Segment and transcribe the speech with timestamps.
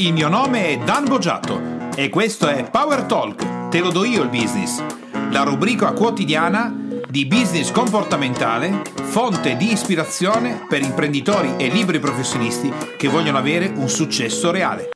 [0.00, 4.22] Il mio nome è Dan Boggiato e questo è Power Talk, te lo do io
[4.22, 4.82] il business,
[5.30, 6.74] la rubrica quotidiana
[7.06, 13.90] di business comportamentale, fonte di ispirazione per imprenditori e libri professionisti che vogliono avere un
[13.90, 14.88] successo reale.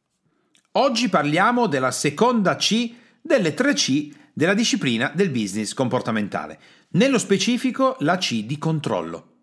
[0.73, 2.91] Oggi parliamo della seconda C
[3.21, 6.59] delle tre C della disciplina del business comportamentale,
[6.93, 9.34] nello specifico la C di controllo.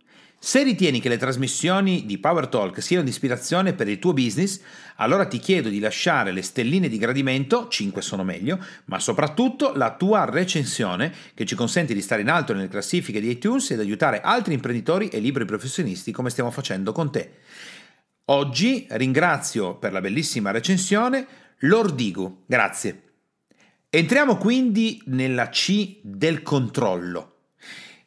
[0.44, 4.60] Se ritieni che le trasmissioni di Power Talk siano di ispirazione per il tuo business,
[4.96, 9.96] allora ti chiedo di lasciare le stelline di gradimento, 5 sono meglio, ma soprattutto la
[9.96, 14.22] tua recensione che ci consente di stare in alto nelle classifiche di iTunes ed aiutare
[14.22, 17.34] altri imprenditori e libri professionisti come stiamo facendo con te.
[18.26, 21.28] Oggi ringrazio per la bellissima recensione
[21.60, 23.02] Lordigu, grazie.
[23.92, 27.41] Entriamo quindi nella C del controllo.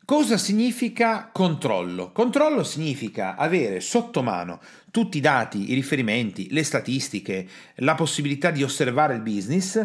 [0.06, 2.12] Cosa significa controllo?
[2.12, 8.62] Controllo significa avere sotto mano tutti i dati, i riferimenti, le statistiche, la possibilità di
[8.62, 9.82] osservare il business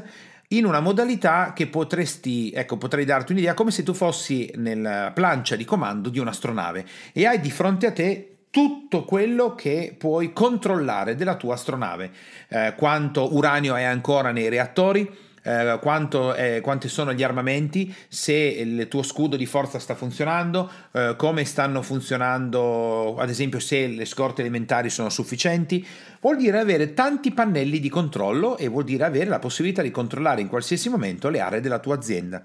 [0.50, 5.56] in una modalità che potresti, ecco, potrei darti un'idea come se tu fossi nella plancia
[5.56, 11.16] di comando di un'astronave e hai di fronte a te tutto quello che puoi controllare
[11.16, 12.12] della tua astronave,
[12.50, 15.10] eh, quanto uranio è ancora nei reattori,
[15.44, 20.70] eh, quanto, eh, quanti sono gli armamenti, se il tuo scudo di forza sta funzionando,
[20.92, 25.86] eh, come stanno funzionando, ad esempio se le scorte alimentari sono sufficienti,
[26.22, 30.42] vuol dire avere tanti pannelli di controllo e vuol dire avere la possibilità di controllare
[30.42, 32.44] in qualsiasi momento le aree della tua azienda.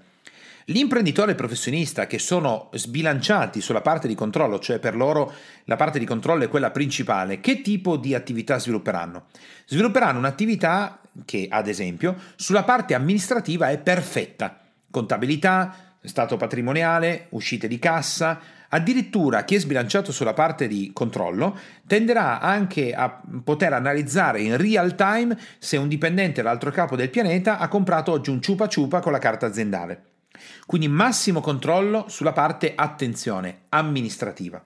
[0.69, 5.31] L'imprenditore professionista che sono sbilanciati sulla parte di controllo, cioè per loro
[5.65, 9.25] la parte di controllo è quella principale, che tipo di attività svilupperanno?
[9.67, 14.59] Svilupperanno un'attività che, ad esempio, sulla parte amministrativa è perfetta.
[14.91, 22.41] Contabilità, stato patrimoniale, uscite di cassa, Addirittura chi è sbilanciato sulla parte di controllo tenderà
[22.41, 27.69] anche a poter analizzare in real time se un dipendente dall'altro capo del pianeta ha
[27.69, 30.03] comprato oggi un ciupa ciupa con la carta aziendale.
[30.65, 34.61] Quindi massimo controllo sulla parte attenzione amministrativa.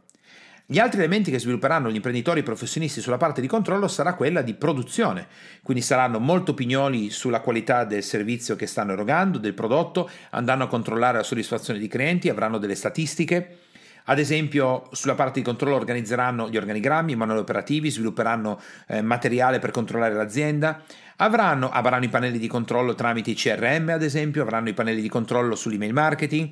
[0.72, 4.54] Gli altri elementi che svilupperanno gli imprenditori professionisti sulla parte di controllo sarà quella di
[4.54, 5.26] produzione,
[5.64, 10.68] quindi saranno molto pignoli sulla qualità del servizio che stanno erogando, del prodotto, andranno a
[10.68, 13.58] controllare la soddisfazione dei clienti, avranno delle statistiche,
[14.04, 19.58] ad esempio, sulla parte di controllo organizzeranno gli organigrammi, i manuali operativi, svilupperanno eh, materiale
[19.58, 20.84] per controllare l'azienda,
[21.16, 25.10] avranno, avranno, i pannelli di controllo tramite i CRM, ad esempio, avranno i pannelli di
[25.10, 26.52] controllo sull'email marketing.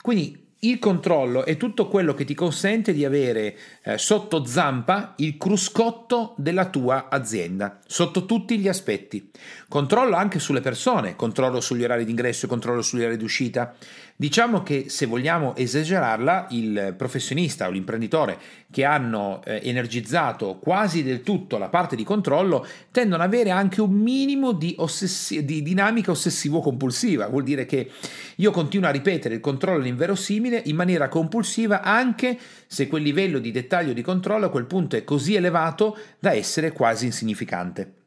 [0.00, 5.36] Quindi il controllo è tutto quello che ti consente di avere eh, sotto zampa il
[5.36, 9.30] cruscotto della tua azienda, sotto tutti gli aspetti.
[9.68, 13.72] Controllo anche sulle persone, controllo sugli orari di ingresso, controllo sugli orari di uscita.
[14.20, 18.36] Diciamo che se vogliamo esagerarla, il professionista o l'imprenditore
[18.68, 23.80] che hanno eh, energizzato quasi del tutto la parte di controllo tendono ad avere anche
[23.80, 27.28] un minimo di, ossessi- di dinamica ossessivo-compulsiva.
[27.28, 27.92] Vuol dire che
[28.34, 32.36] io continuo a ripetere il controllo inverosimile in maniera compulsiva anche
[32.66, 36.72] se quel livello di dettaglio di controllo a quel punto è così elevato da essere
[36.72, 37.97] quasi insignificante.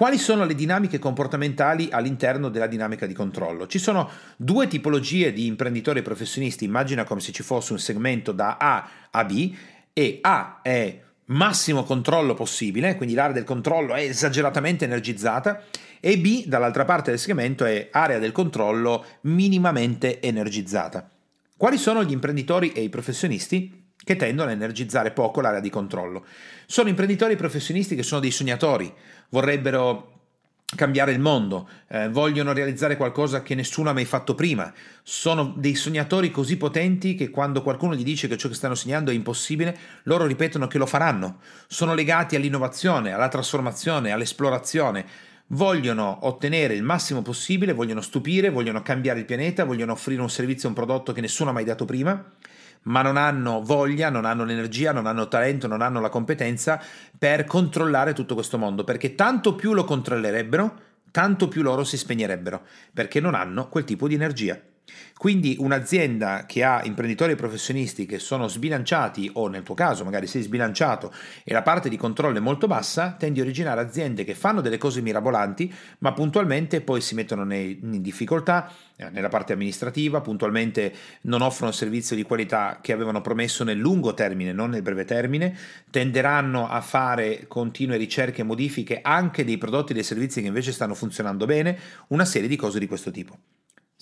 [0.00, 3.66] Quali sono le dinamiche comportamentali all'interno della dinamica di controllo?
[3.66, 8.32] Ci sono due tipologie di imprenditori e professionisti, immagina come se ci fosse un segmento
[8.32, 9.54] da A a B
[9.92, 15.64] e A è massimo controllo possibile, quindi l'area del controllo è esageratamente energizzata
[16.00, 21.10] e B dall'altra parte del segmento è area del controllo minimamente energizzata.
[21.58, 23.79] Quali sono gli imprenditori e i professionisti?
[24.02, 26.24] Che tendono a energizzare poco l'area di controllo.
[26.66, 28.92] Sono imprenditori professionisti che sono dei sognatori,
[29.30, 30.18] vorrebbero
[30.74, 34.72] cambiare il mondo, eh, vogliono realizzare qualcosa che nessuno ha mai fatto prima.
[35.02, 39.10] Sono dei sognatori così potenti che quando qualcuno gli dice che ciò che stanno sognando
[39.10, 41.40] è impossibile, loro ripetono che lo faranno.
[41.66, 45.04] Sono legati all'innovazione, alla trasformazione, all'esplorazione.
[45.48, 50.68] Vogliono ottenere il massimo possibile, vogliono stupire, vogliono cambiare il pianeta, vogliono offrire un servizio
[50.68, 52.24] un prodotto che nessuno ha mai dato prima
[52.82, 56.80] ma non hanno voglia, non hanno l'energia, non hanno talento, non hanno la competenza
[57.18, 60.80] per controllare tutto questo mondo, perché tanto più lo controllerebbero,
[61.10, 62.62] tanto più loro si spegnerebbero,
[62.92, 64.60] perché non hanno quel tipo di energia.
[65.20, 70.40] Quindi un'azienda che ha imprenditori professionisti che sono sbilanciati o nel tuo caso magari sei
[70.40, 71.12] sbilanciato
[71.44, 74.78] e la parte di controllo è molto bassa, tendi a originare aziende che fanno delle
[74.78, 80.92] cose mirabolanti ma puntualmente poi si mettono in difficoltà eh, nella parte amministrativa, puntualmente
[81.22, 85.54] non offrono servizio di qualità che avevano promesso nel lungo termine, non nel breve termine,
[85.90, 90.72] tenderanno a fare continue ricerche e modifiche anche dei prodotti e dei servizi che invece
[90.72, 91.78] stanno funzionando bene,
[92.08, 93.38] una serie di cose di questo tipo.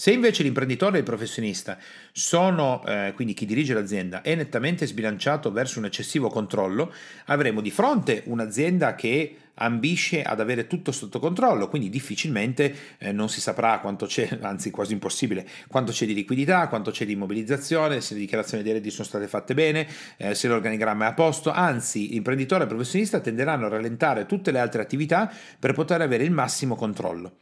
[0.00, 1.76] Se invece l'imprenditore e il professionista
[2.12, 6.92] sono, eh, quindi chi dirige l'azienda, è nettamente sbilanciato verso un eccessivo controllo,
[7.24, 13.28] avremo di fronte un'azienda che ambisce ad avere tutto sotto controllo, quindi difficilmente eh, non
[13.28, 18.00] si saprà quanto c'è, anzi quasi impossibile, quanto c'è di liquidità, quanto c'è di immobilizzazione,
[18.00, 19.84] se le dichiarazioni dei redditi sono state fatte bene,
[20.16, 24.52] eh, se l'organigramma è a posto, anzi l'imprenditore e il professionista tenderanno a rallentare tutte
[24.52, 25.28] le altre attività
[25.58, 27.32] per poter avere il massimo controllo.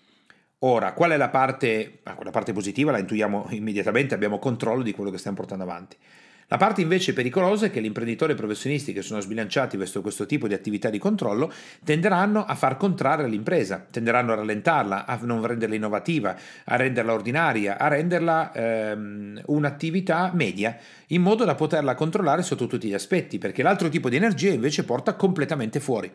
[0.61, 2.91] Ora, qual è la parte, ah, la parte positiva?
[2.91, 5.97] La intuiamo immediatamente, abbiamo controllo di quello che stiamo portando avanti.
[6.49, 10.47] La parte invece pericolosa è che gli imprenditori professionisti che sono sbilanciati verso questo tipo
[10.47, 11.53] di attività di controllo
[11.85, 17.79] tenderanno a far contrarre l'impresa, tenderanno a rallentarla, a non renderla innovativa, a renderla ordinaria,
[17.79, 20.79] a renderla ehm, un'attività media,
[21.09, 24.85] in modo da poterla controllare sotto tutti gli aspetti, perché l'altro tipo di energia invece
[24.85, 26.13] porta completamente fuori.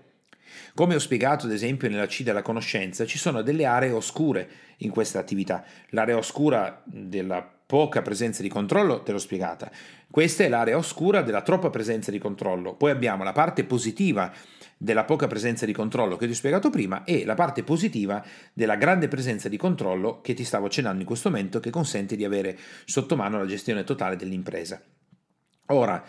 [0.73, 4.89] Come ho spiegato ad esempio nella C della conoscenza, ci sono delle aree oscure in
[4.91, 5.63] questa attività.
[5.89, 7.41] L'area oscura della
[7.71, 9.71] poca presenza di controllo, te l'ho spiegata.
[10.09, 12.75] Questa è l'area oscura della troppa presenza di controllo.
[12.75, 14.29] Poi abbiamo la parte positiva
[14.77, 18.21] della poca presenza di controllo che ti ho spiegato prima e la parte positiva
[18.51, 22.25] della grande presenza di controllo che ti stavo accennando in questo momento che consente di
[22.25, 24.81] avere sotto mano la gestione totale dell'impresa.
[25.67, 26.03] Ora,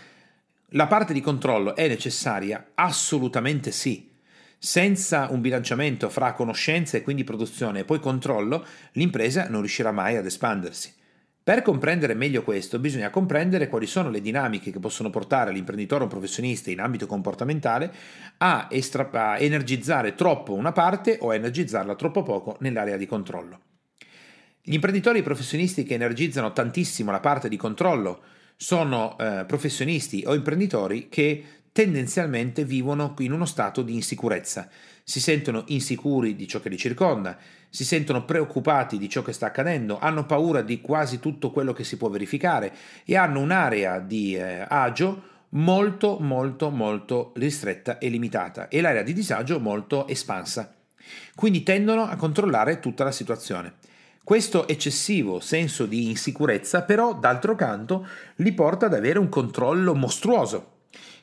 [0.71, 2.71] la parte di controllo è necessaria?
[2.75, 4.12] Assolutamente sì.
[4.65, 10.15] Senza un bilanciamento fra conoscenza e quindi produzione e poi controllo, l'impresa non riuscirà mai
[10.15, 10.95] ad espandersi.
[11.43, 16.05] Per comprendere meglio questo bisogna comprendere quali sono le dinamiche che possono portare l'imprenditore o
[16.05, 17.93] un professionista in ambito comportamentale
[18.39, 23.63] a, estra- a energizzare troppo una parte o a energizzarla troppo poco nell'area di controllo.
[24.63, 28.23] Gli imprenditori e i professionisti che energizzano tantissimo la parte di controllo
[28.55, 34.69] sono eh, professionisti o imprenditori che tendenzialmente vivono in uno stato di insicurezza,
[35.03, 37.37] si sentono insicuri di ciò che li circonda,
[37.71, 41.85] si sentono preoccupati di ciò che sta accadendo, hanno paura di quasi tutto quello che
[41.85, 42.73] si può verificare
[43.05, 49.13] e hanno un'area di eh, agio molto molto molto ristretta e limitata e l'area di
[49.13, 50.75] disagio molto espansa.
[51.35, 53.75] Quindi tendono a controllare tutta la situazione.
[54.23, 60.73] Questo eccessivo senso di insicurezza però d'altro canto li porta ad avere un controllo mostruoso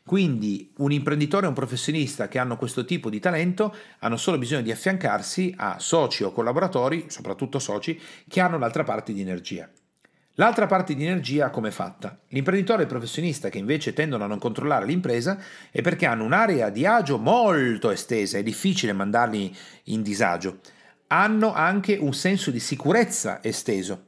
[0.10, 4.64] quindi un imprenditore e un professionista che hanno questo tipo di talento hanno solo bisogno
[4.64, 9.70] di affiancarsi a soci o collaboratori, soprattutto soci, che hanno l'altra parte di energia.
[10.34, 12.22] L'altra parte di energia come è fatta?
[12.30, 15.40] L'imprenditore e il professionista che invece tendono a non controllare l'impresa
[15.70, 20.58] è perché hanno un'area di agio molto estesa, è difficile mandarli in disagio.
[21.10, 24.06] Hanno anche un senso di sicurezza esteso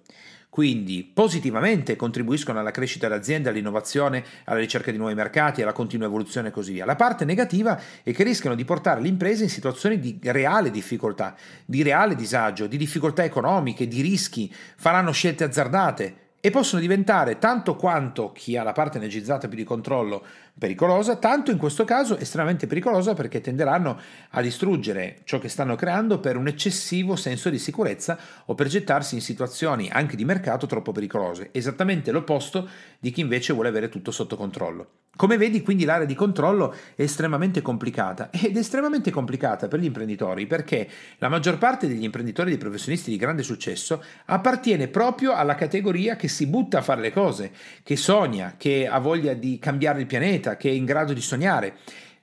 [0.51, 6.50] quindi positivamente contribuiscono alla crescita dell'azienda, all'innovazione, alla ricerca di nuovi mercati, alla continua evoluzione
[6.50, 6.83] e così via.
[6.83, 11.83] La parte negativa è che rischiano di portare l'impresa in situazioni di reale difficoltà, di
[11.83, 18.33] reale disagio, di difficoltà economiche, di rischi, faranno scelte azzardate e possono diventare tanto quanto
[18.33, 20.25] chi ha la parte energizzata più di controllo
[20.57, 24.00] pericolosa, tanto in questo caso estremamente pericolosa perché tenderanno
[24.31, 29.15] a distruggere ciò che stanno creando per un eccessivo senso di sicurezza o per gettarsi
[29.15, 32.68] in situazioni anche di mercato troppo pericolose, esattamente l'opposto
[33.00, 34.88] di chi invece vuole avere tutto sotto controllo.
[35.13, 40.47] Come vedi, quindi l'area di controllo è estremamente complicata ed estremamente complicata per gli imprenditori
[40.47, 40.88] perché
[41.18, 46.15] la maggior parte degli imprenditori e dei professionisti di grande successo appartiene proprio alla categoria
[46.15, 47.51] che si butta a fare le cose,
[47.83, 51.76] che sogna, che ha voglia di cambiare il pianeta, che è in grado di sognare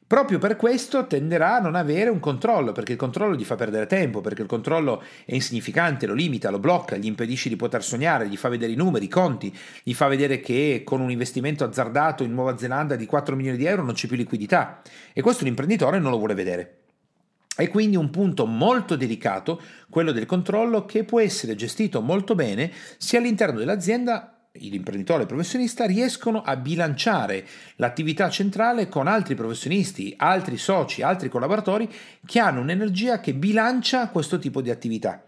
[0.08, 3.84] Proprio per questo tenderà a non avere un controllo, perché il controllo gli fa perdere
[3.84, 8.26] tempo, perché il controllo è insignificante, lo limita, lo blocca, gli impedisce di poter sognare,
[8.26, 12.24] gli fa vedere i numeri, i conti, gli fa vedere che con un investimento azzardato
[12.24, 14.80] in Nuova Zelanda di 4 milioni di euro non c'è più liquidità.
[15.12, 16.76] E questo l'imprenditore non lo vuole vedere.
[17.54, 19.60] È quindi un punto molto delicato
[19.90, 25.86] quello del controllo che può essere gestito molto bene sia all'interno dell'azienda l'imprenditore il professionista
[25.86, 27.46] riescono a bilanciare
[27.76, 31.88] l'attività centrale con altri professionisti, altri soci, altri collaboratori
[32.24, 35.22] che hanno un'energia che bilancia questo tipo di attività.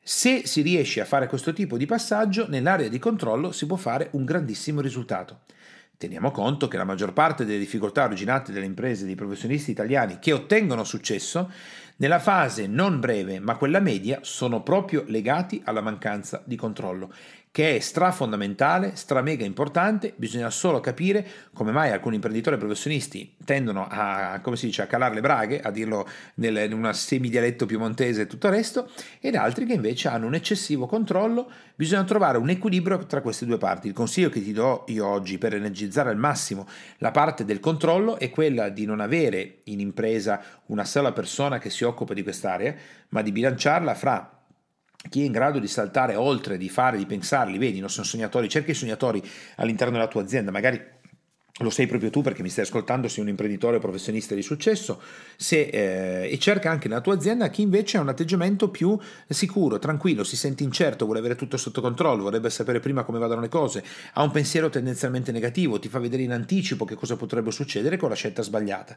[0.00, 4.08] Se si riesce a fare questo tipo di passaggio, nell'area di controllo si può fare
[4.12, 5.40] un grandissimo risultato.
[5.98, 10.32] Teniamo conto che la maggior parte delle difficoltà originate dalle imprese dei professionisti italiani che
[10.32, 11.50] ottengono successo,
[11.96, 17.12] nella fase non breve ma quella media, sono proprio legati alla mancanza di controllo
[17.58, 24.38] che è strafondamentale, stramega importante, bisogna solo capire come mai alcuni imprenditori professionisti tendono a,
[24.40, 28.26] come si dice, a calare le braghe, a dirlo nel, in un semidialetto piemontese e
[28.28, 28.88] tutto il resto,
[29.18, 33.58] ed altri che invece hanno un eccessivo controllo, bisogna trovare un equilibrio tra queste due
[33.58, 33.88] parti.
[33.88, 36.64] Il consiglio che ti do io oggi per energizzare al massimo
[36.98, 41.70] la parte del controllo è quella di non avere in impresa una sola persona che
[41.70, 42.72] si occupa di quest'area,
[43.08, 44.37] ma di bilanciarla fra
[45.08, 48.48] chi è in grado di saltare oltre, di fare, di pensarli, vedi, non sono sognatori,
[48.48, 49.22] cerca i sognatori
[49.56, 50.80] all'interno della tua azienda, magari
[51.58, 55.00] lo sei proprio tu perché mi stai ascoltando, sei un imprenditore o professionista di successo,
[55.36, 58.96] se, eh, e cerca anche nella tua azienda chi invece ha un atteggiamento più
[59.28, 63.40] sicuro, tranquillo, si sente incerto, vuole avere tutto sotto controllo, vorrebbe sapere prima come vadano
[63.40, 67.50] le cose, ha un pensiero tendenzialmente negativo, ti fa vedere in anticipo che cosa potrebbe
[67.50, 68.96] succedere con la scelta sbagliata.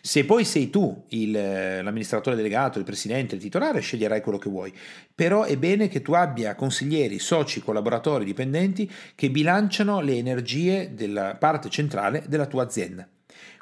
[0.00, 4.74] Se poi sei tu il, l'amministratore delegato, il presidente, il titolare, sceglierai quello che vuoi,
[5.14, 11.36] però è bene che tu abbia consiglieri, soci, collaboratori, dipendenti che bilanciano le energie della
[11.38, 13.06] parte centrale centrale della tua azienda.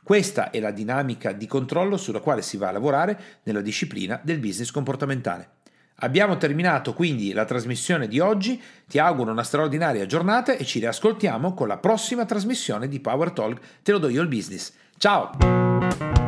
[0.02, 4.38] Questa è la dinamica di controllo sulla quale si va a lavorare nella disciplina del
[4.38, 5.56] business comportamentale.
[6.00, 11.54] Abbiamo terminato quindi la trasmissione di oggi, ti auguro una straordinaria giornata e ci riascoltiamo
[11.54, 14.72] con la prossima trasmissione di Power Talk, te lo do io il business.
[14.96, 16.27] Ciao!